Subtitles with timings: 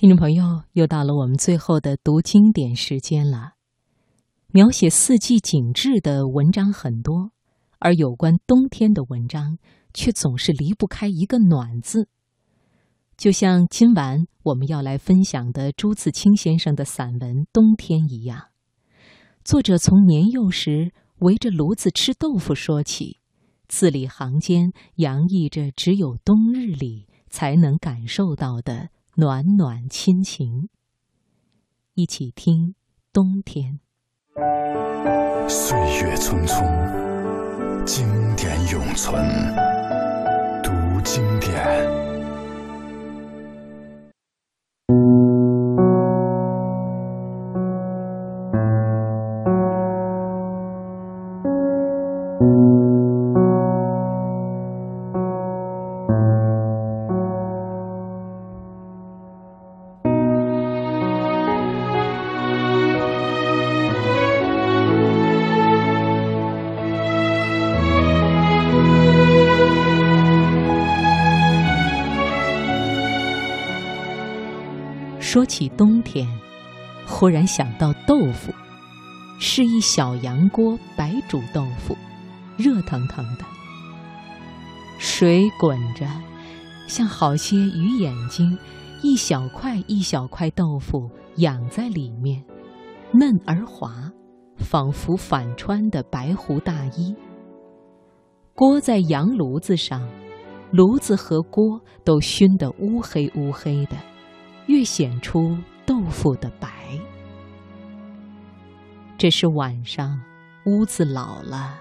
[0.00, 3.52] 听众朋友，又到了我们最后的读经典时间了。
[4.50, 7.32] 描写四季景致的文章很多，
[7.78, 9.58] 而有关冬天的文章
[9.92, 12.08] 却总是离不开一个“暖”字。
[13.18, 18.46] 就像今晚我们要来分享的朱自清先生的散文《冬天》一样，
[19.44, 23.18] 作者从年幼时围着炉子吃豆腐说起，
[23.68, 28.88] 字里行间洋溢着只有冬日里才能感受到的。
[29.16, 30.68] 暖暖亲情，
[31.94, 32.68] 一起听
[33.12, 33.80] 《冬天》。
[35.48, 39.20] 岁月匆匆，经典永存。
[40.62, 40.70] 读
[41.02, 41.99] 经典。
[75.32, 76.26] 说起冬天，
[77.06, 78.52] 忽然想到豆腐，
[79.38, 81.96] 是一小洋锅白煮豆腐，
[82.56, 83.44] 热腾腾的，
[84.98, 86.04] 水滚着，
[86.88, 88.58] 像好些鱼眼睛，
[89.02, 92.44] 一小块一小块豆腐养在里面，
[93.12, 94.10] 嫩而滑，
[94.56, 97.14] 仿佛反穿的白狐大衣。
[98.52, 100.08] 锅在洋炉子上，
[100.72, 103.96] 炉子和锅都熏得乌黑乌黑的。
[104.70, 106.68] 越显出豆腐的白。
[109.18, 110.16] 这是晚上，
[110.64, 111.74] 屋子老了，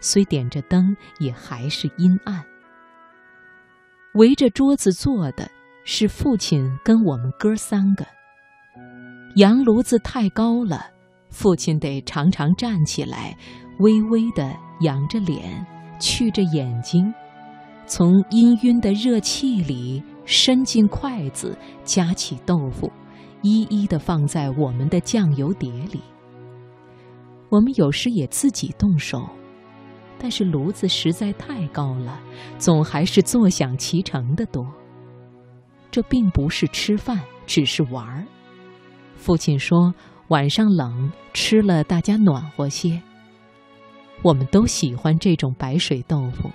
[0.00, 2.44] 虽点着灯，也还是阴暗。
[4.16, 5.50] 围着桌子坐的
[5.82, 8.06] 是父亲跟我们哥三个。
[9.36, 10.90] 洋炉子太高了，
[11.30, 13.34] 父亲得常常站起来，
[13.78, 15.66] 微微的仰着脸，
[15.98, 17.14] 觑着眼睛，
[17.86, 20.02] 从氤氲的热气里。
[20.30, 22.88] 伸进筷子，夹起豆腐，
[23.42, 26.00] 一一的放在我们的酱油碟里。
[27.48, 29.28] 我们有时也自己动手，
[30.20, 32.20] 但是炉子实在太高了，
[32.58, 34.64] 总还是坐享其成的多。
[35.90, 38.24] 这并不是吃饭，只是玩儿。
[39.16, 39.92] 父亲说
[40.28, 43.02] 晚上冷，吃了大家暖和些。
[44.22, 46.48] 我们都喜欢这种白水豆腐。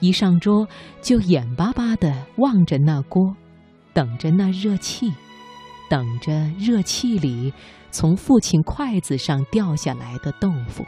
[0.00, 0.66] 一上桌
[1.00, 3.36] 就眼巴巴地望着那锅，
[3.92, 5.12] 等着那热气，
[5.88, 7.52] 等着热气里
[7.90, 10.84] 从父亲筷子上掉下来的豆腐。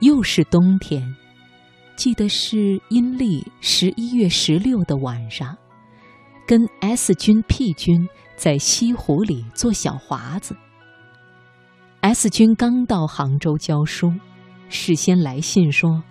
[0.00, 1.02] 又是冬天，
[1.96, 5.56] 记得是阴历十一月十六的晚上，
[6.46, 10.56] 跟 S 君、P 君在西湖里做小华子。
[12.00, 14.12] S 君刚到杭州教书，
[14.68, 16.02] 事先来信说。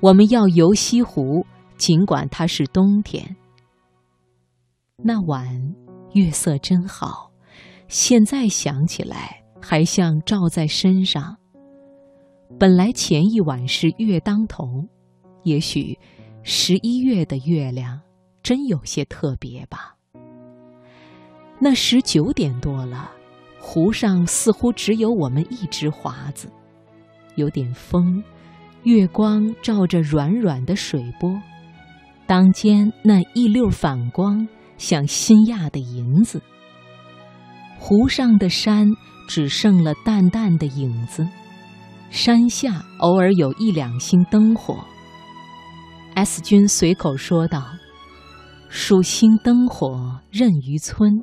[0.00, 1.44] 我们要游西湖，
[1.76, 3.36] 尽管它是冬天。
[4.96, 5.74] 那晚
[6.12, 7.30] 月色真好，
[7.88, 11.36] 现在想起来还像照在身上。
[12.58, 14.84] 本来前一晚是月当头，
[15.42, 15.98] 也许
[16.44, 18.00] 十一月的月亮
[18.40, 19.96] 真有些特别吧。
[21.58, 23.10] 那时九点多了，
[23.58, 26.48] 湖上似乎只有我们一只华子，
[27.34, 28.22] 有点风。
[28.88, 31.38] 月光照着软软的水波，
[32.26, 36.40] 当间那一溜反光，像新压的银子。
[37.78, 38.88] 湖上的山
[39.28, 41.28] 只剩了淡淡的影子，
[42.08, 44.82] 山下偶尔有一两星灯火。
[46.14, 47.62] S 君随口说道
[48.70, 51.22] ：“数星灯火任渔村，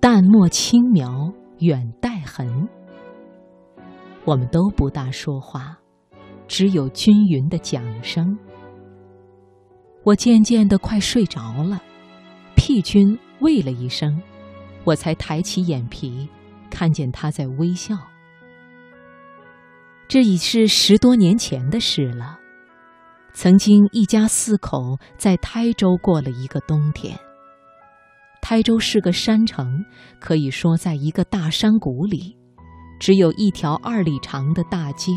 [0.00, 2.68] 淡墨轻描远带痕。”
[4.26, 5.78] 我们都不大说话。
[6.46, 8.36] 只有均匀的桨声。
[10.02, 11.80] 我渐渐的快睡着了，
[12.54, 14.20] 屁君喂了一声，
[14.84, 16.28] 我才抬起眼皮，
[16.70, 17.96] 看见他在微笑。
[20.06, 22.38] 这已是十多年前的事了。
[23.32, 27.18] 曾经一家四口在台州过了一个冬天。
[28.40, 29.84] 台州是个山城，
[30.20, 32.36] 可以说在一个大山谷里，
[33.00, 35.12] 只有一条二里长的大街。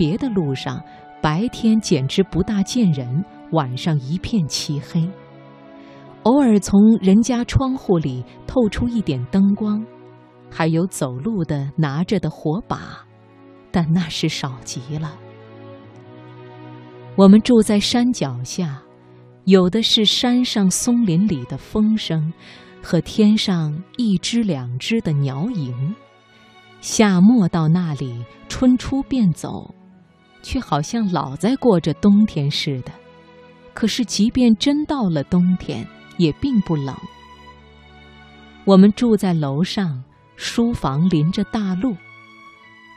[0.00, 0.82] 别的路上，
[1.20, 5.06] 白天简直不大见人，晚上一片漆黑。
[6.22, 9.84] 偶尔从人家窗户里透出一点灯光，
[10.50, 13.04] 还有走路的拿着的火把，
[13.70, 15.18] 但那是少极了。
[17.14, 18.80] 我们住在山脚下，
[19.44, 22.32] 有的是山上松林里的风声，
[22.82, 25.94] 和天上一只两只的鸟影。
[26.80, 29.74] 夏末到那里，春初便走，
[30.42, 32.92] 却好像老在过着冬天似的。
[33.72, 36.94] 可是，即便真到了冬天，也并不冷。
[38.64, 40.02] 我们住在楼上，
[40.36, 41.96] 书房临着大路，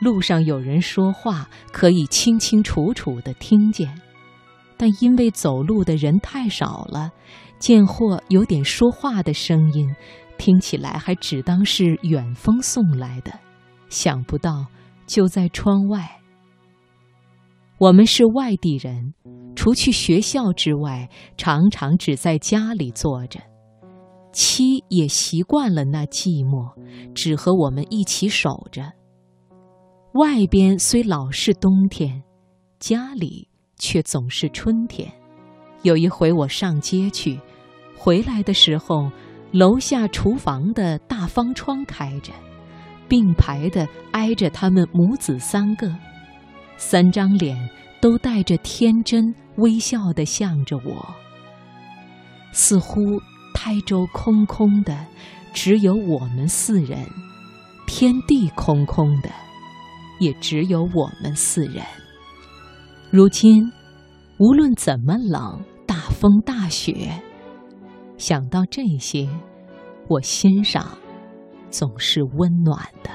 [0.00, 3.98] 路上有人说话，可以清清楚楚地听见。
[4.76, 7.10] 但因为走路的人太少了，
[7.58, 9.94] 见或有点说话的声音，
[10.36, 13.32] 听起来还只当是远风送来的。
[13.88, 14.66] 想不到，
[15.06, 16.20] 就在窗外。
[17.78, 19.14] 我们是外地人，
[19.56, 23.40] 除去学校之外，常常只在家里坐着。
[24.32, 26.72] 妻也习惯了那寂寞，
[27.14, 28.92] 只和我们一起守着。
[30.14, 32.22] 外边虽老是冬天，
[32.78, 35.12] 家里却总是春天。
[35.82, 37.38] 有一回我上街去，
[37.96, 39.10] 回来的时候，
[39.50, 42.32] 楼下厨房的大方窗开着。
[43.06, 45.94] 并排的挨着他们母子三个，
[46.76, 47.56] 三张脸
[48.00, 51.14] 都带着天真微笑的向着我。
[52.52, 53.00] 似乎
[53.54, 55.06] 台州空空的，
[55.52, 56.98] 只有我们四人；
[57.86, 59.30] 天地空空的，
[60.20, 61.84] 也只有我们四人。
[63.10, 63.70] 如今，
[64.38, 67.22] 无论怎么冷，大风大雪，
[68.18, 69.28] 想到这些，
[70.08, 70.86] 我心上。
[71.70, 73.10] 总是温暖的。